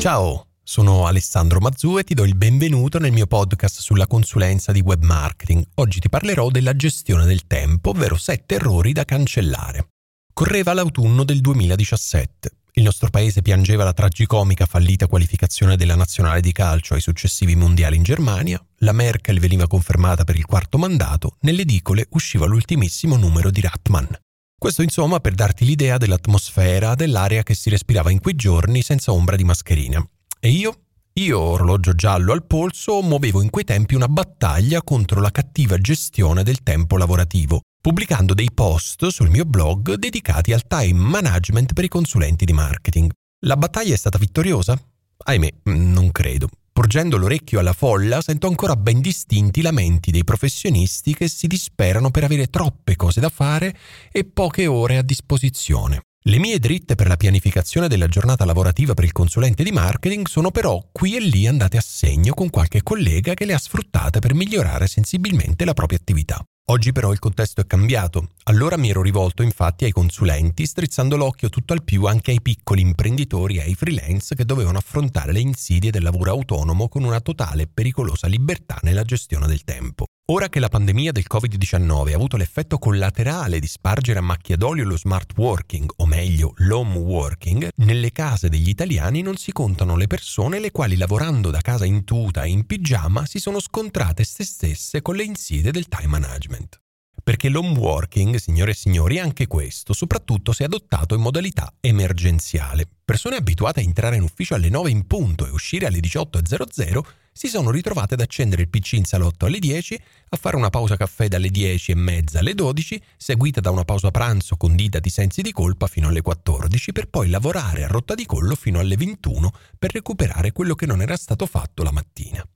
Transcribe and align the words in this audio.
Ciao, 0.00 0.46
sono 0.62 1.04
Alessandro 1.04 1.60
Mazzu 1.60 1.98
e 1.98 2.04
ti 2.04 2.14
do 2.14 2.24
il 2.24 2.34
benvenuto 2.34 2.98
nel 2.98 3.12
mio 3.12 3.26
podcast 3.26 3.80
sulla 3.80 4.06
consulenza 4.06 4.72
di 4.72 4.80
web 4.80 5.02
marketing. 5.02 5.62
Oggi 5.74 6.00
ti 6.00 6.08
parlerò 6.08 6.48
della 6.48 6.74
gestione 6.74 7.26
del 7.26 7.46
tempo, 7.46 7.90
ovvero 7.90 8.16
7 8.16 8.54
errori 8.54 8.94
da 8.94 9.04
cancellare. 9.04 9.88
Correva 10.32 10.72
l'autunno 10.72 11.22
del 11.22 11.42
2017. 11.42 12.50
Il 12.72 12.82
nostro 12.82 13.10
paese 13.10 13.42
piangeva 13.42 13.84
la 13.84 13.92
tragicomica 13.92 14.64
fallita 14.64 15.06
qualificazione 15.06 15.76
della 15.76 15.96
nazionale 15.96 16.40
di 16.40 16.52
calcio 16.52 16.94
ai 16.94 17.02
successivi 17.02 17.54
mondiali 17.54 17.96
in 17.96 18.02
Germania, 18.02 18.58
la 18.78 18.92
Merkel 18.92 19.38
veniva 19.38 19.66
confermata 19.66 20.24
per 20.24 20.36
il 20.36 20.46
quarto 20.46 20.78
mandato, 20.78 21.36
nelle 21.40 21.60
edicole 21.60 22.06
usciva 22.12 22.46
l'ultimissimo 22.46 23.18
numero 23.18 23.50
di 23.50 23.60
Ratman. 23.60 24.18
Questo 24.60 24.82
insomma 24.82 25.20
per 25.20 25.32
darti 25.32 25.64
l'idea 25.64 25.96
dell'atmosfera, 25.96 26.94
dell'aria 26.94 27.42
che 27.42 27.54
si 27.54 27.70
respirava 27.70 28.10
in 28.10 28.20
quei 28.20 28.34
giorni 28.34 28.82
senza 28.82 29.10
ombra 29.10 29.34
di 29.34 29.42
mascherina. 29.42 30.06
E 30.38 30.50
io? 30.50 30.80
Io, 31.14 31.40
orologio 31.40 31.94
giallo 31.94 32.32
al 32.32 32.44
polso, 32.44 33.00
muovevo 33.00 33.40
in 33.40 33.48
quei 33.48 33.64
tempi 33.64 33.94
una 33.94 34.06
battaglia 34.06 34.82
contro 34.82 35.22
la 35.22 35.30
cattiva 35.30 35.78
gestione 35.78 36.42
del 36.42 36.62
tempo 36.62 36.98
lavorativo, 36.98 37.62
pubblicando 37.80 38.34
dei 38.34 38.50
post 38.52 39.06
sul 39.06 39.30
mio 39.30 39.46
blog 39.46 39.94
dedicati 39.94 40.52
al 40.52 40.66
time 40.66 41.08
management 41.08 41.72
per 41.72 41.84
i 41.84 41.88
consulenti 41.88 42.44
di 42.44 42.52
marketing. 42.52 43.10
La 43.46 43.56
battaglia 43.56 43.94
è 43.94 43.96
stata 43.96 44.18
vittoriosa? 44.18 44.78
Ahimè, 45.24 45.50
non 45.62 46.12
credo. 46.12 46.50
Porgendo 46.80 47.18
l'orecchio 47.18 47.60
alla 47.60 47.74
folla, 47.74 48.22
sento 48.22 48.46
ancora 48.46 48.74
ben 48.74 49.02
distinti 49.02 49.58
i 49.58 49.62
lamenti 49.62 50.10
dei 50.10 50.24
professionisti 50.24 51.14
che 51.14 51.28
si 51.28 51.46
disperano 51.46 52.10
per 52.10 52.24
avere 52.24 52.46
troppe 52.46 52.96
cose 52.96 53.20
da 53.20 53.28
fare 53.28 53.76
e 54.10 54.24
poche 54.24 54.66
ore 54.66 54.96
a 54.96 55.02
disposizione. 55.02 56.00
Le 56.24 56.38
mie 56.38 56.58
dritte 56.58 56.94
per 56.94 57.06
la 57.06 57.18
pianificazione 57.18 57.86
della 57.86 58.08
giornata 58.08 58.46
lavorativa 58.46 58.94
per 58.94 59.04
il 59.04 59.12
consulente 59.12 59.62
di 59.62 59.72
marketing 59.72 60.26
sono 60.26 60.50
però 60.50 60.82
qui 60.90 61.16
e 61.16 61.20
lì 61.20 61.46
andate 61.46 61.76
a 61.76 61.82
segno 61.82 62.32
con 62.32 62.48
qualche 62.48 62.82
collega 62.82 63.34
che 63.34 63.44
le 63.44 63.52
ha 63.52 63.58
sfruttate 63.58 64.20
per 64.20 64.32
migliorare 64.32 64.86
sensibilmente 64.86 65.66
la 65.66 65.74
propria 65.74 65.98
attività. 65.98 66.42
Oggi 66.70 66.92
però 66.92 67.12
il 67.12 67.18
contesto 67.18 67.60
è 67.60 67.66
cambiato. 67.66 68.28
Allora 68.44 68.76
mi 68.76 68.88
ero 68.88 69.02
rivolto 69.02 69.42
infatti 69.42 69.84
ai 69.84 69.92
consulenti, 69.92 70.66
strizzando 70.66 71.16
l'occhio 71.16 71.50
tutto 71.50 71.72
al 71.74 71.84
più 71.84 72.06
anche 72.06 72.30
ai 72.30 72.40
piccoli 72.40 72.80
imprenditori 72.80 73.58
e 73.58 73.62
ai 73.62 73.74
freelance 73.74 74.34
che 74.34 74.44
dovevano 74.44 74.78
affrontare 74.78 75.32
le 75.32 75.40
insidie 75.40 75.90
del 75.90 76.02
lavoro 76.02 76.30
autonomo 76.30 76.88
con 76.88 77.04
una 77.04 77.20
totale 77.20 77.62
e 77.62 77.68
pericolosa 77.72 78.26
libertà 78.26 78.78
nella 78.82 79.04
gestione 79.04 79.46
del 79.46 79.62
tempo. 79.62 80.06
Ora 80.30 80.48
che 80.48 80.60
la 80.60 80.68
pandemia 80.68 81.12
del 81.12 81.26
Covid-19 81.28 82.12
ha 82.12 82.14
avuto 82.14 82.36
l'effetto 82.36 82.78
collaterale 82.78 83.58
di 83.58 83.66
spargere 83.66 84.20
a 84.20 84.22
macchia 84.22 84.56
d'olio 84.56 84.84
lo 84.84 84.96
smart 84.96 85.32
working, 85.36 85.90
o 85.96 86.06
meglio 86.06 86.52
l'home 86.58 86.98
working, 86.98 87.68
nelle 87.76 88.12
case 88.12 88.48
degli 88.48 88.68
italiani 88.68 89.22
non 89.22 89.36
si 89.36 89.52
contano 89.52 89.96
le 89.96 90.06
persone 90.06 90.60
le 90.60 90.70
quali 90.70 90.96
lavorando 90.96 91.50
da 91.50 91.60
casa 91.60 91.84
in 91.84 92.04
tuta 92.04 92.44
e 92.44 92.48
in 92.50 92.64
pigiama 92.64 93.26
si 93.26 93.38
sono 93.38 93.60
scontrate 93.60 94.22
se 94.24 94.44
stesse 94.44 95.02
con 95.02 95.16
le 95.16 95.24
insidie 95.24 95.72
del 95.72 95.88
time 95.88 96.18
management. 96.18 96.78
Perché 97.22 97.48
l'home 97.48 97.78
working, 97.78 98.36
signore 98.36 98.72
e 98.72 98.74
signori, 98.74 99.16
è 99.16 99.20
anche 99.20 99.46
questo, 99.46 99.92
soprattutto 99.92 100.52
se 100.52 100.64
adottato 100.64 101.14
in 101.14 101.20
modalità 101.20 101.72
emergenziale. 101.80 102.86
Persone 103.04 103.36
abituate 103.36 103.80
a 103.80 103.82
entrare 103.82 104.16
in 104.16 104.22
ufficio 104.22 104.54
alle 104.54 104.68
9 104.68 104.90
in 104.90 105.06
punto 105.06 105.46
e 105.46 105.50
uscire 105.50 105.86
alle 105.86 105.98
18.00 105.98 107.00
si 107.32 107.48
sono 107.48 107.70
ritrovate 107.70 108.14
ad 108.14 108.20
accendere 108.20 108.62
il 108.62 108.68
PC 108.68 108.92
in 108.94 109.04
salotto 109.04 109.46
alle 109.46 109.58
10, 109.58 110.00
a 110.30 110.36
fare 110.36 110.56
una 110.56 110.70
pausa 110.70 110.96
caffè 110.96 111.28
dalle 111.28 111.48
10 111.48 111.92
e 111.92 111.94
mezza 111.94 112.40
alle 112.40 112.54
12, 112.54 113.00
seguita 113.16 113.60
da 113.60 113.70
una 113.70 113.84
pausa 113.84 114.10
pranzo 114.10 114.56
condita 114.56 114.98
di 114.98 115.10
sensi 115.10 115.40
di 115.40 115.52
colpa 115.52 115.86
fino 115.86 116.08
alle 116.08 116.22
14, 116.22 116.92
per 116.92 117.08
poi 117.08 117.28
lavorare 117.28 117.84
a 117.84 117.88
rotta 117.88 118.14
di 118.14 118.26
collo 118.26 118.54
fino 118.54 118.78
alle 118.78 118.96
21 118.96 119.52
per 119.78 119.92
recuperare 119.92 120.52
quello 120.52 120.74
che 120.74 120.86
non 120.86 121.00
era 121.00 121.16
stato 121.16 121.46
fatto 121.46 121.82
la 121.82 121.92
mattina. 121.92 122.46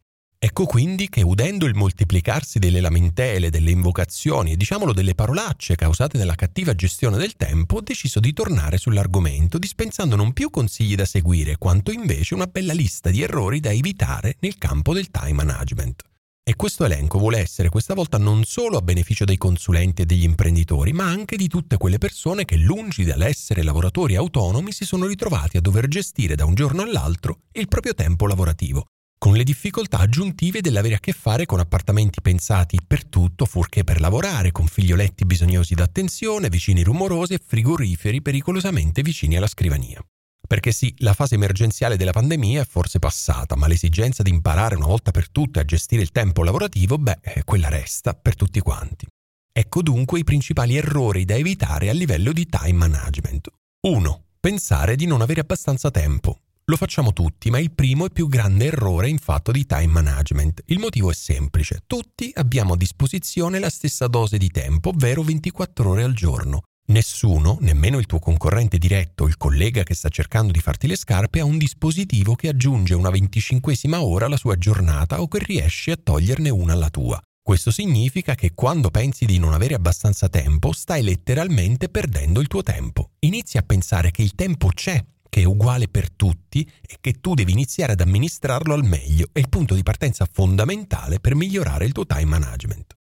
Ecco 0.45 0.67
quindi 0.67 1.09
che 1.09 1.23
udendo 1.23 1.65
il 1.65 1.75
moltiplicarsi 1.75 2.59
delle 2.59 2.83
lamentele, 2.83 3.49
delle 3.49 3.71
invocazioni 3.71 4.53
e 4.53 4.59
diciamolo 4.59 4.93
delle 4.93 5.15
parolacce 5.15 5.75
causate 5.75 6.19
dalla 6.19 6.35
cattiva 6.35 6.75
gestione 6.75 7.17
del 7.17 7.35
tempo, 7.35 7.77
ho 7.77 7.81
deciso 7.81 8.21
di 8.21 8.35
tornare 8.35 8.77
sull'argomento 8.77 9.57
dispensando 9.57 10.17
non 10.17 10.35
più 10.35 10.51
consigli 10.51 10.97
da 10.97 11.07
seguire, 11.07 11.57
quanto 11.57 11.93
invece 11.93 12.35
una 12.35 12.47
bella 12.47 12.75
lista 12.75 13.09
di 13.09 13.23
errori 13.23 13.59
da 13.59 13.73
evitare 13.73 14.37
nel 14.41 14.59
campo 14.59 14.93
del 14.93 15.11
time 15.11 15.45
management. 15.45 16.03
E 16.47 16.57
questo 16.57 16.85
elenco 16.85 17.19
vuole 17.19 17.39
essere 17.39 17.71
questa 17.71 17.95
volta 17.95 18.19
non 18.19 18.45
solo 18.45 18.77
a 18.77 18.83
beneficio 18.83 19.25
dei 19.25 19.39
consulenti 19.39 20.03
e 20.03 20.05
degli 20.05 20.25
imprenditori, 20.25 20.93
ma 20.93 21.07
anche 21.07 21.37
di 21.37 21.49
tutte 21.49 21.79
quelle 21.79 21.97
persone 21.97 22.45
che, 22.45 22.57
lungi 22.57 23.05
dall'essere 23.05 23.63
lavoratori 23.63 24.15
autonomi, 24.15 24.73
si 24.73 24.85
sono 24.85 25.07
ritrovati 25.07 25.57
a 25.57 25.63
dover 25.63 25.89
gestire 25.89 26.35
da 26.35 26.45
un 26.45 26.55
giorno 26.55 26.83
all'altro 26.83 27.45
il 27.53 27.67
proprio 27.67 27.95
tempo 27.95 28.27
lavorativo, 28.27 28.89
con 29.25 29.37
le 29.37 29.43
difficoltà 29.43 30.01
aggiuntive 30.01 30.61
dell'avere 30.61 30.97
a 30.97 31.01
che 31.01 31.13
fare 31.13 31.47
con 31.47 31.59
appartamenti 31.59 32.21
pensati 32.21 32.79
per 32.87 33.07
tutto 33.07 33.47
fuorché 33.47 33.83
per 33.83 33.99
lavorare, 33.99 34.53
con 34.53 34.67
figlioletti 34.67 35.25
bisognosi 35.25 35.73
d'attenzione, 35.73 36.51
vicini 36.51 36.83
rumorosi 36.83 37.33
e 37.33 37.41
frigoriferi 37.43 38.21
pericolosamente 38.21 39.01
vicini 39.01 39.39
alla 39.39 39.47
scrivania. 39.47 39.99
Perché 40.47 40.73
sì, 40.73 40.95
la 40.99 41.15
fase 41.15 41.37
emergenziale 41.37 41.97
della 41.97 42.13
pandemia 42.13 42.61
è 42.61 42.67
forse 42.67 42.99
passata, 42.99 43.57
ma 43.57 43.67
l'esigenza 43.67 44.23
di 44.23 44.29
imparare 44.29 44.75
una 44.75 44.89
volta 44.89 45.11
per 45.11 45.31
tutte 45.31 45.59
a 45.59 45.65
gestire 45.65 46.03
il 46.03 46.13
tempo 46.13 46.43
lavorativo, 46.43 46.99
beh, 46.99 47.21
eh, 47.23 47.45
quella 47.45 47.71
resta 47.71 48.13
per 48.13 48.37
tutti 48.37 48.61
quanti. 48.61 49.07
Ecco 49.51 49.81
dunque 49.81 50.19
i 50.19 50.25
principali 50.25 50.77
errori 50.77 51.25
da 51.25 51.35
evitare 51.35 51.89
a 51.89 51.95
livello 51.95 52.31
di 52.31 52.47
time 52.47 52.89
management. 52.89 53.49
1. 53.87 54.25
Pensare 54.39 54.97
di 54.97 55.07
non 55.07 55.23
avere 55.23 55.41
abbastanza 55.41 55.91
tempo. 55.91 56.41
Lo 56.67 56.77
facciamo 56.77 57.13
tutti, 57.13 57.51
ma 57.51 57.59
il 57.59 57.73
primo 57.73 58.07
e 58.07 58.11
più 58.11 58.27
grande 58.27 58.65
errore 58.65 59.11
in 59.11 59.19
fatto 59.19 59.53
di 59.53 59.67
time 59.67 59.87
management. 59.87 60.63
Il 60.67 60.79
motivo 60.79 61.11
è 61.11 61.15
semplice, 61.15 61.83
tutti 61.87 62.31
abbiamo 62.33 62.73
a 62.73 62.77
disposizione 62.79 63.59
la 63.59 63.69
stessa 63.69 64.07
dose 64.07 64.39
di 64.39 64.49
tempo, 64.49 64.89
ovvero 64.89 65.23
24 65.23 65.91
ore 65.91 66.05
al 66.05 66.15
giorno. 66.15 66.63
Nessuno, 66.87 67.59
nemmeno 67.61 67.99
il 67.99 68.07
tuo 68.07 68.19
concorrente 68.19 68.79
diretto, 68.79 69.27
il 69.27 69.37
collega 69.37 69.83
che 69.83 69.95
sta 69.95 70.09
cercando 70.09 70.53
di 70.53 70.61
farti 70.61 70.87
le 70.87 70.97
scarpe, 70.97 71.41
ha 71.41 71.45
un 71.45 71.59
dispositivo 71.59 72.35
che 72.35 72.49
aggiunge 72.49 72.95
una 72.95 73.11
venticinquesima 73.11 74.03
ora 74.03 74.25
alla 74.25 74.39
sua 74.39 74.57
giornata 74.57 75.21
o 75.21 75.29
che 75.29 75.41
riesce 75.41 75.91
a 75.91 75.99
toglierne 76.03 76.49
una 76.49 76.73
alla 76.73 76.89
tua. 76.89 77.21
Questo 77.43 77.73
significa 77.73 78.35
che 78.35 78.53
quando 78.55 78.91
pensi 78.91 79.27
di 79.27 79.39
non 79.39 79.53
avere 79.53 79.75
abbastanza 79.75 80.31
tempo, 80.31 80.73
stai 80.73 81.03
letteralmente 81.03 81.91
perdendo 81.91 82.41
il 82.41 82.47
tuo 82.47 82.63
tempo. 82.63 83.11
Inizi 83.19 83.59
a 83.59 83.63
pensare 83.63 84.11
che 84.11 84.23
il 84.23 84.35
tempo 84.35 84.69
c'è 84.69 85.05
che 85.35 85.41
è 85.41 85.45
uguale 85.45 85.89
per 85.89 86.13
tutti 86.13 86.63
e 86.81 86.99
che 87.01 87.15
tu 87.15 87.35
devi 87.35 87.51
iniziare 87.51 87.95
ad 87.95 88.01
amministrarlo 88.01 88.73
al 88.73 88.85
meglio, 88.85 89.31
è 89.33 89.41
il 89.41 89.49
punto 89.49 89.75
di 89.75 89.83
partenza 89.83 90.29
fondamentale 90.31 91.19
per 91.19 91.35
migliorare 91.35 91.87
il 91.87 91.91
tuo 91.91 92.07
time 92.07 92.39
management. 92.39 92.95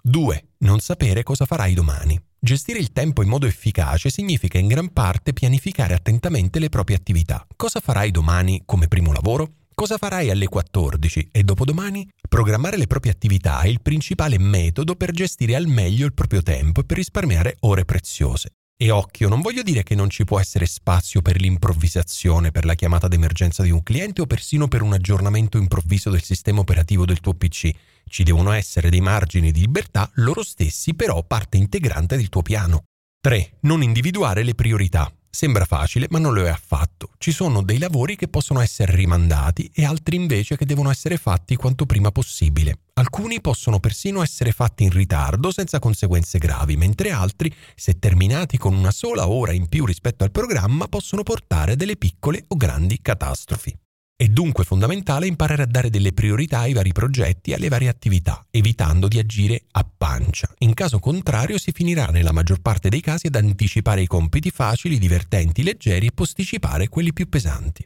2. 0.00 0.44
Non 0.58 0.78
sapere 0.78 1.24
cosa 1.24 1.44
farai 1.44 1.74
domani. 1.74 2.16
Gestire 2.38 2.78
il 2.78 2.92
tempo 2.92 3.24
in 3.24 3.28
modo 3.28 3.46
efficace 3.46 4.10
significa 4.10 4.58
in 4.58 4.68
gran 4.68 4.92
parte 4.92 5.32
pianificare 5.32 5.94
attentamente 5.94 6.60
le 6.60 6.68
proprie 6.68 6.94
attività. 6.94 7.44
Cosa 7.56 7.80
farai 7.80 8.12
domani 8.12 8.62
come 8.64 8.86
primo 8.86 9.12
lavoro? 9.12 9.54
Cosa 9.74 9.98
farai 9.98 10.30
alle 10.30 10.46
14 10.46 11.30
e 11.32 11.42
dopodomani? 11.42 12.08
Programmare 12.28 12.76
le 12.76 12.86
proprie 12.86 13.10
attività 13.10 13.60
è 13.62 13.66
il 13.66 13.82
principale 13.82 14.38
metodo 14.38 14.94
per 14.94 15.10
gestire 15.10 15.56
al 15.56 15.66
meglio 15.66 16.06
il 16.06 16.14
proprio 16.14 16.42
tempo 16.42 16.82
e 16.82 16.84
per 16.84 16.98
risparmiare 16.98 17.56
ore 17.60 17.84
preziose. 17.84 18.50
E 18.76 18.90
occhio, 18.90 19.28
non 19.28 19.40
voglio 19.40 19.62
dire 19.62 19.82
che 19.82 19.94
non 19.94 20.10
ci 20.10 20.24
può 20.24 20.40
essere 20.40 20.66
spazio 20.66 21.22
per 21.22 21.40
l'improvvisazione, 21.40 22.50
per 22.50 22.64
la 22.64 22.74
chiamata 22.74 23.06
d'emergenza 23.06 23.62
di 23.62 23.70
un 23.70 23.82
cliente 23.82 24.22
o 24.22 24.26
persino 24.26 24.66
per 24.66 24.82
un 24.82 24.92
aggiornamento 24.92 25.56
improvviso 25.56 26.10
del 26.10 26.22
sistema 26.22 26.60
operativo 26.60 27.04
del 27.04 27.20
tuo 27.20 27.34
PC. 27.34 27.70
Ci 28.04 28.22
devono 28.24 28.50
essere 28.50 28.90
dei 28.90 29.00
margini 29.00 29.52
di 29.52 29.60
libertà, 29.60 30.10
loro 30.14 30.42
stessi 30.42 30.94
però 30.94 31.22
parte 31.22 31.58
integrante 31.58 32.16
del 32.16 32.28
tuo 32.28 32.42
piano. 32.42 32.82
3. 33.20 33.58
Non 33.60 33.82
individuare 33.82 34.42
le 34.42 34.56
priorità. 34.56 35.12
Sembra 35.34 35.64
facile, 35.64 36.08
ma 36.10 36.18
non 36.18 36.34
lo 36.34 36.44
è 36.44 36.50
affatto. 36.50 37.08
Ci 37.16 37.32
sono 37.32 37.62
dei 37.62 37.78
lavori 37.78 38.16
che 38.16 38.28
possono 38.28 38.60
essere 38.60 38.94
rimandati 38.94 39.70
e 39.74 39.82
altri 39.82 40.16
invece 40.16 40.58
che 40.58 40.66
devono 40.66 40.90
essere 40.90 41.16
fatti 41.16 41.56
quanto 41.56 41.86
prima 41.86 42.10
possibile. 42.10 42.80
Alcuni 42.92 43.40
possono 43.40 43.80
persino 43.80 44.22
essere 44.22 44.52
fatti 44.52 44.84
in 44.84 44.90
ritardo 44.90 45.50
senza 45.50 45.78
conseguenze 45.78 46.36
gravi, 46.36 46.76
mentre 46.76 47.12
altri, 47.12 47.52
se 47.74 47.98
terminati 47.98 48.58
con 48.58 48.74
una 48.74 48.90
sola 48.90 49.26
ora 49.26 49.52
in 49.52 49.68
più 49.70 49.86
rispetto 49.86 50.22
al 50.22 50.30
programma, 50.30 50.86
possono 50.86 51.22
portare 51.22 51.76
delle 51.76 51.96
piccole 51.96 52.44
o 52.48 52.56
grandi 52.56 53.00
catastrofi. 53.00 53.81
È 54.22 54.28
dunque 54.28 54.62
fondamentale 54.62 55.26
imparare 55.26 55.64
a 55.64 55.66
dare 55.66 55.90
delle 55.90 56.12
priorità 56.12 56.60
ai 56.60 56.74
vari 56.74 56.92
progetti 56.92 57.50
e 57.50 57.54
alle 57.54 57.66
varie 57.66 57.88
attività, 57.88 58.46
evitando 58.52 59.08
di 59.08 59.18
agire 59.18 59.64
a 59.72 59.84
pancia. 59.84 60.48
In 60.58 60.74
caso 60.74 61.00
contrario 61.00 61.58
si 61.58 61.72
finirà 61.72 62.06
nella 62.06 62.30
maggior 62.30 62.60
parte 62.60 62.88
dei 62.88 63.00
casi 63.00 63.26
ad 63.26 63.34
anticipare 63.34 64.02
i 64.02 64.06
compiti 64.06 64.50
facili, 64.50 65.00
divertenti, 65.00 65.64
leggeri 65.64 66.06
e 66.06 66.12
posticipare 66.12 66.86
quelli 66.88 67.12
più 67.12 67.28
pesanti. 67.28 67.82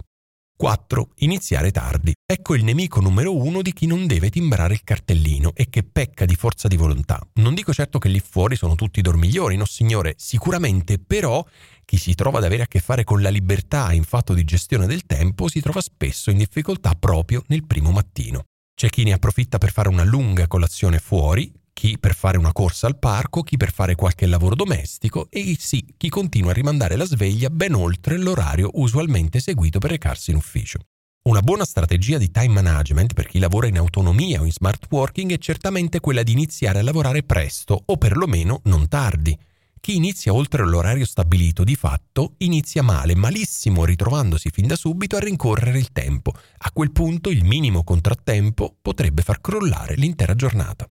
4. 0.57 1.11
Iniziare 1.17 1.71
tardi. 1.71 2.15
Ecco 2.25 2.55
il 2.55 2.65
nemico 2.65 3.01
numero 3.01 3.37
uno 3.37 3.61
di 3.61 3.75
chi 3.75 3.87
non 3.87 4.07
deve 4.07 4.31
timbrare 4.31 4.73
il 4.73 4.85
cartellino 4.85 5.53
e 5.55 5.69
che 5.69 5.83
pecca 5.83 6.25
di 6.25 6.35
forza 6.35 6.67
di 6.67 6.77
volontà. 6.77 7.21
Non 7.35 7.53
dico 7.53 7.75
certo 7.75 7.99
che 7.99 8.09
lì 8.09 8.21
fuori 8.21 8.57
sono 8.57 8.75
tutti 8.75 9.03
dormiglioni, 9.03 9.57
no 9.57 9.67
signore, 9.67 10.15
sicuramente 10.17 10.99
però 10.99 11.45
chi 11.85 11.99
si 11.99 12.15
trova 12.15 12.39
ad 12.39 12.45
avere 12.45 12.63
a 12.63 12.67
che 12.67 12.81
fare 12.81 13.05
con 13.05 13.21
la 13.21 13.29
libertà 13.29 13.93
in 13.93 14.05
fatto 14.05 14.33
di 14.33 14.45
gestione 14.45 14.87
del 14.87 15.05
tempo 15.05 15.49
si 15.49 15.61
trova 15.61 15.83
spesso 15.83 16.31
in 16.31 16.39
difficoltà 16.39 16.95
proprio 16.95 17.45
nel 17.49 17.67
primo 17.67 17.91
mattino. 17.91 18.45
C'è 18.75 18.89
chi 18.89 19.05
ne 19.05 19.13
approfitta 19.13 19.59
per 19.59 19.73
fare 19.73 19.89
una 19.89 20.05
lunga 20.05 20.47
colazione 20.47 20.99
fuori, 20.99 21.53
chi 21.77 21.99
per 21.99 22.15
fare 22.15 22.39
una 22.39 22.55
corsa 22.55 22.87
al 22.87 22.99
parco, 22.99 23.43
chi 23.43 23.59
per 23.59 23.71
fare 23.71 23.97
qualche 23.97 24.25
lavoro 24.25 24.55
domestico 24.55 25.27
e 25.29 25.55
sì, 25.61 25.85
chi 25.99 26.09
continua 26.09 26.53
a 26.53 26.55
rimandare 26.55 26.97
la 26.97 27.05
sveglia 27.05 27.51
ben 27.51 27.75
oltre 27.75 28.17
l'orario 28.17 28.71
usualmente 28.77 29.41
seguito 29.41 29.79
per 29.79 29.91
recarsi 29.91 30.31
in 30.31 30.39
ufficio. 30.39 30.79
Una 31.25 31.43
buona 31.43 31.67
strategia 31.67 32.17
di 32.17 32.31
time 32.31 32.63
management 32.63 33.13
per 33.13 33.27
chi 33.27 33.39
lavora 33.39 33.67
in 33.67 33.77
autonomia 33.77 34.41
o 34.41 34.47
in 34.47 34.53
smart 34.53 34.87
working 34.89 35.31
è 35.33 35.37
certamente 35.39 36.01
quella 36.01 36.23
di 36.23 36.33
iniziare 36.33 36.79
a 36.79 36.83
lavorare 36.83 37.23
presto 37.25 37.83
o 37.85 37.99
perlomeno 37.99 38.63
non 38.65 38.89
tardi. 38.89 39.39
Chi 39.79 39.97
inizia 39.97 40.33
oltre 40.33 40.65
l'orario 40.65 41.05
stabilito 41.05 41.63
di 41.63 41.77
fatto 41.77 42.37
inizia 42.39 42.83
male, 42.83 43.15
malissimo, 43.15 43.85
ritrovandosi 43.85 44.49
fin 44.49 44.67
da 44.67 44.77
subito 44.77 45.17
a 45.17 45.21
rincorrere 45.21 45.79
il 45.79 45.93
tempo. 45.93 46.33
A 46.57 46.71
quel 46.73 46.91
punto 46.91 47.29
il 47.29 47.45
minimo 47.45 47.85
contrattempo 47.85 48.79
potrebbe 48.81 49.21
far 49.21 49.43
crollare 49.43 49.95
l'intera 49.95 50.35
giornata. 50.35 50.89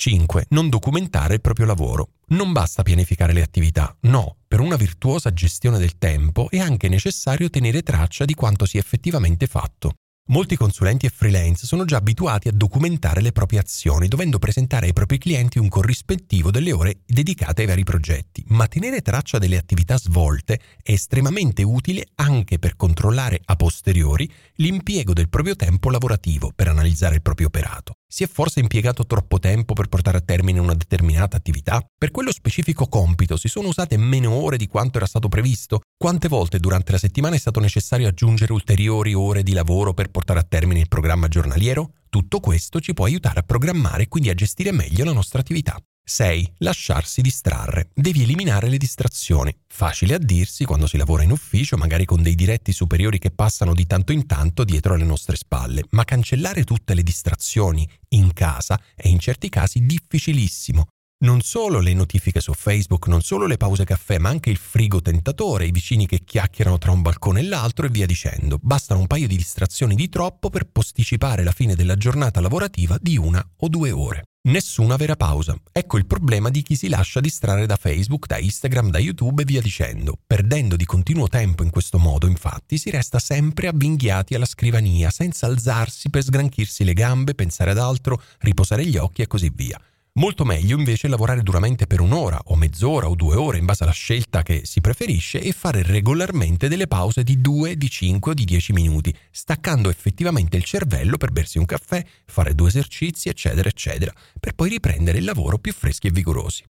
5. 0.00 0.46
Non 0.50 0.68
documentare 0.68 1.34
il 1.34 1.40
proprio 1.40 1.66
lavoro. 1.66 2.10
Non 2.28 2.52
basta 2.52 2.84
pianificare 2.84 3.32
le 3.32 3.42
attività, 3.42 3.96
no, 4.02 4.36
per 4.46 4.60
una 4.60 4.76
virtuosa 4.76 5.32
gestione 5.32 5.78
del 5.78 5.98
tempo 5.98 6.48
è 6.50 6.58
anche 6.58 6.88
necessario 6.88 7.50
tenere 7.50 7.82
traccia 7.82 8.24
di 8.24 8.34
quanto 8.34 8.64
sia 8.64 8.78
effettivamente 8.78 9.48
fatto. 9.48 9.94
Molti 10.30 10.56
consulenti 10.56 11.06
e 11.06 11.08
freelance 11.08 11.66
sono 11.66 11.84
già 11.84 11.96
abituati 11.96 12.48
a 12.48 12.52
documentare 12.52 13.22
le 13.22 13.32
proprie 13.32 13.58
azioni, 13.58 14.08
dovendo 14.08 14.38
presentare 14.38 14.86
ai 14.86 14.92
propri 14.92 15.18
clienti 15.18 15.58
un 15.58 15.68
corrispettivo 15.68 16.50
delle 16.50 16.70
ore 16.70 16.98
dedicate 17.04 17.62
ai 17.62 17.66
vari 17.66 17.82
progetti, 17.82 18.44
ma 18.48 18.68
tenere 18.68 19.00
traccia 19.00 19.38
delle 19.38 19.56
attività 19.56 19.96
svolte 19.96 20.60
è 20.82 20.92
estremamente 20.92 21.62
utile 21.62 22.08
anche 22.16 22.58
per 22.58 22.76
controllare 22.76 23.40
a 23.42 23.56
posteriori 23.56 24.30
l'impiego 24.56 25.12
del 25.14 25.30
proprio 25.30 25.56
tempo 25.56 25.90
lavorativo 25.90 26.52
per 26.54 26.68
analizzare 26.68 27.16
il 27.16 27.22
proprio 27.22 27.46
operato. 27.46 27.94
Si 28.10 28.24
è 28.24 28.26
forse 28.26 28.60
impiegato 28.60 29.04
troppo 29.04 29.38
tempo 29.38 29.74
per 29.74 29.88
portare 29.88 30.16
a 30.16 30.22
termine 30.22 30.60
una 30.60 30.72
determinata 30.72 31.36
attività? 31.36 31.86
Per 31.96 32.10
quello 32.10 32.32
specifico 32.32 32.86
compito 32.86 33.36
si 33.36 33.48
sono 33.48 33.68
usate 33.68 33.98
meno 33.98 34.32
ore 34.32 34.56
di 34.56 34.66
quanto 34.66 34.96
era 34.96 35.04
stato 35.04 35.28
previsto? 35.28 35.82
Quante 35.94 36.26
volte 36.26 36.58
durante 36.58 36.90
la 36.90 36.96
settimana 36.96 37.34
è 37.34 37.38
stato 37.38 37.60
necessario 37.60 38.08
aggiungere 38.08 38.54
ulteriori 38.54 39.12
ore 39.12 39.42
di 39.42 39.52
lavoro 39.52 39.92
per 39.92 40.08
portare 40.08 40.40
a 40.40 40.46
termine 40.48 40.80
il 40.80 40.88
programma 40.88 41.28
giornaliero? 41.28 41.96
Tutto 42.08 42.40
questo 42.40 42.80
ci 42.80 42.94
può 42.94 43.04
aiutare 43.04 43.40
a 43.40 43.42
programmare 43.42 44.04
e 44.04 44.08
quindi 44.08 44.30
a 44.30 44.34
gestire 44.34 44.72
meglio 44.72 45.04
la 45.04 45.12
nostra 45.12 45.40
attività. 45.40 45.78
6. 46.08 46.54
Lasciarsi 46.58 47.20
distrarre. 47.20 47.90
Devi 47.94 48.22
eliminare 48.22 48.68
le 48.68 48.78
distrazioni. 48.78 49.54
Facile 49.68 50.14
a 50.14 50.18
dirsi 50.18 50.64
quando 50.64 50.86
si 50.86 50.96
lavora 50.96 51.22
in 51.22 51.30
ufficio, 51.30 51.76
magari 51.76 52.04
con 52.04 52.22
dei 52.22 52.34
diretti 52.34 52.72
superiori 52.72 53.18
che 53.18 53.30
passano 53.30 53.74
di 53.74 53.86
tanto 53.86 54.12
in 54.12 54.26
tanto 54.26 54.64
dietro 54.64 54.96
le 54.96 55.04
nostre 55.04 55.36
spalle, 55.36 55.84
ma 55.90 56.04
cancellare 56.04 56.64
tutte 56.64 56.94
le 56.94 57.02
distrazioni 57.02 57.88
in 58.10 58.32
casa 58.32 58.80
è 58.94 59.08
in 59.08 59.18
certi 59.18 59.48
casi 59.48 59.84
difficilissimo. 59.84 60.86
Non 61.20 61.40
solo 61.40 61.80
le 61.80 61.94
notifiche 61.94 62.40
su 62.40 62.52
Facebook, 62.54 63.08
non 63.08 63.22
solo 63.22 63.46
le 63.46 63.56
pause 63.56 63.84
caffè, 63.84 64.18
ma 64.18 64.28
anche 64.28 64.50
il 64.50 64.56
frigo 64.56 65.02
tentatore, 65.02 65.66
i 65.66 65.72
vicini 65.72 66.06
che 66.06 66.20
chiacchierano 66.24 66.78
tra 66.78 66.92
un 66.92 67.02
balcone 67.02 67.40
e 67.40 67.42
l'altro 67.42 67.86
e 67.86 67.90
via 67.90 68.06
dicendo. 68.06 68.56
Bastano 68.62 69.00
un 69.00 69.08
paio 69.08 69.26
di 69.26 69.36
distrazioni 69.36 69.96
di 69.96 70.08
troppo 70.08 70.48
per 70.48 70.68
posticipare 70.70 71.42
la 71.42 71.50
fine 71.50 71.74
della 71.74 71.96
giornata 71.96 72.40
lavorativa 72.40 72.96
di 73.00 73.16
una 73.16 73.44
o 73.56 73.68
due 73.68 73.90
ore. 73.90 74.22
Nessuna 74.48 74.96
vera 74.96 75.14
pausa. 75.14 75.54
Ecco 75.70 75.98
il 75.98 76.06
problema 76.06 76.48
di 76.48 76.62
chi 76.62 76.74
si 76.74 76.88
lascia 76.88 77.20
distrarre 77.20 77.66
da 77.66 77.76
Facebook, 77.76 78.26
da 78.26 78.38
Instagram, 78.38 78.88
da 78.88 78.98
YouTube 78.98 79.42
e 79.42 79.44
via 79.44 79.60
dicendo. 79.60 80.16
Perdendo 80.26 80.74
di 80.74 80.86
continuo 80.86 81.28
tempo 81.28 81.64
in 81.64 81.70
questo 81.70 81.98
modo, 81.98 82.26
infatti, 82.26 82.78
si 82.78 82.88
resta 82.88 83.18
sempre 83.18 83.68
avvinghiati 83.68 84.34
alla 84.34 84.46
scrivania, 84.46 85.10
senza 85.10 85.44
alzarsi 85.44 86.08
per 86.08 86.22
sgranchirsi 86.22 86.82
le 86.82 86.94
gambe, 86.94 87.34
pensare 87.34 87.72
ad 87.72 87.78
altro, 87.78 88.22
riposare 88.38 88.86
gli 88.86 88.96
occhi 88.96 89.20
e 89.20 89.26
così 89.26 89.52
via. 89.54 89.78
Molto 90.18 90.44
meglio 90.44 90.76
invece 90.76 91.06
lavorare 91.06 91.42
duramente 91.42 91.86
per 91.86 92.00
un'ora 92.00 92.40
o 92.46 92.56
mezz'ora 92.56 93.08
o 93.08 93.14
due 93.14 93.36
ore 93.36 93.58
in 93.58 93.64
base 93.64 93.84
alla 93.84 93.92
scelta 93.92 94.42
che 94.42 94.62
si 94.64 94.80
preferisce 94.80 95.40
e 95.40 95.52
fare 95.52 95.84
regolarmente 95.84 96.66
delle 96.66 96.88
pause 96.88 97.22
di 97.22 97.40
2, 97.40 97.76
di 97.76 97.88
5 97.88 98.32
o 98.32 98.34
di 98.34 98.44
10 98.44 98.72
minuti, 98.72 99.16
staccando 99.30 99.88
effettivamente 99.88 100.56
il 100.56 100.64
cervello 100.64 101.18
per 101.18 101.30
bersi 101.30 101.58
un 101.58 101.66
caffè, 101.66 102.04
fare 102.26 102.56
due 102.56 102.66
esercizi, 102.66 103.28
eccetera, 103.28 103.68
eccetera, 103.68 104.12
per 104.40 104.54
poi 104.54 104.70
riprendere 104.70 105.18
il 105.18 105.24
lavoro 105.24 105.58
più 105.58 105.72
freschi 105.72 106.08
e 106.08 106.10
vigorosi. 106.10 106.64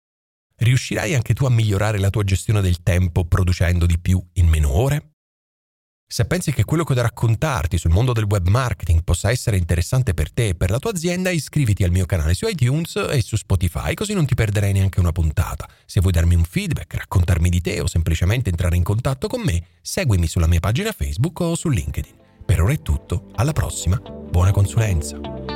Riuscirai 0.57 1.15
anche 1.15 1.33
tu 1.33 1.45
a 1.45 1.51
migliorare 1.51 2.01
la 2.01 2.11
tua 2.11 2.25
gestione 2.25 2.61
del 2.61 2.83
tempo 2.83 3.27
producendo 3.27 3.87
di 3.87 4.01
più 4.01 4.21
in 4.33 4.49
meno 4.49 4.73
ore? 4.73 5.16
Se 6.09 6.25
pensi 6.25 6.53
che 6.53 6.65
quello 6.65 6.85
che 6.85 6.93
ho 6.93 6.95
da 6.95 7.03
raccontarti 7.03 7.79
sul 7.79 7.91
mondo 7.91 8.13
del 8.13 8.27
web 8.29 8.47
marketing 8.47 9.03
possa 9.03 9.33
essere 9.33 9.57
interessante 9.57 10.15
per 10.15 10.33
te 10.33 10.49
e 10.49 10.55
per 10.55 10.71
la 10.71 10.79
tua 10.79 10.93
azienda, 10.93 11.31
iscriviti 11.31 11.83
al 11.83 11.91
mio 11.91 12.07
canale 12.07 12.33
su 12.33 12.47
iTunes 12.47 12.95
e 13.11 13.21
su 13.23 13.35
Spotify, 13.35 13.93
così 13.95 14.15
non 14.15 14.25
ti 14.25 14.37
perderai 14.37 14.73
neanche 14.73 15.01
una 15.01 15.11
puntata. 15.11 15.69
Se 15.85 16.01
vuoi 16.01 16.13
darmi 16.13 16.37
un 16.37 16.45
feedback, 16.45 16.95
raccontarmi 16.95 17.49
di 17.49 17.61
te 17.61 17.81
o 17.81 17.89
semplicemente 17.89 18.51
entrare 18.51 18.77
in 18.77 18.85
contatto 18.85 19.27
con 19.27 19.41
me, 19.43 19.61
seguimi 19.83 20.29
sulla 20.29 20.47
mia 20.47 20.61
pagina 20.61 20.93
Facebook 20.93 21.41
o 21.41 21.57
su 21.57 21.69
LinkedIn. 21.69 22.15
Per 22.47 22.63
ora 22.63 22.73
è 22.73 22.81
tutto, 22.83 23.31
alla 23.35 23.53
prossima, 23.53 23.99
buona 23.99 24.53
consulenza! 24.53 25.56